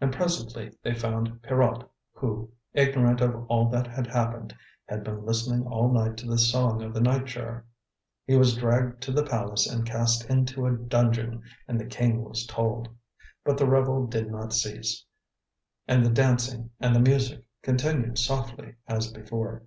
And 0.00 0.10
presently 0.10 0.72
they 0.82 0.94
found 0.94 1.42
Pierrot 1.42 1.84
who, 2.14 2.50
ignorant 2.72 3.20
of 3.20 3.44
all 3.46 3.68
that 3.68 3.86
had 3.86 4.06
happened, 4.06 4.56
had 4.88 5.04
been 5.04 5.26
listening 5.26 5.66
all 5.66 5.92
night 5.92 6.16
to 6.16 6.26
the 6.26 6.38
song 6.38 6.80
of 6.82 6.94
the 6.94 7.00
night 7.02 7.26
jar. 7.26 7.62
He 8.26 8.36
was 8.38 8.56
dragged 8.56 9.02
to 9.02 9.12
the 9.12 9.22
palace 9.26 9.66
and 9.66 9.84
cast 9.84 10.30
into 10.30 10.64
a 10.64 10.72
dungeon, 10.74 11.42
and 11.68 11.78
the 11.78 11.84
King 11.84 12.24
was 12.24 12.46
told. 12.46 12.88
But 13.44 13.58
the 13.58 13.68
revel 13.68 14.06
did 14.06 14.30
not 14.30 14.54
cease, 14.54 15.04
and 15.86 16.02
the 16.06 16.10
dancing 16.10 16.70
and 16.80 16.96
the 16.96 17.00
music 17.10 17.44
continued 17.60 18.16
softly 18.16 18.76
as 18.88 19.12
before. 19.12 19.62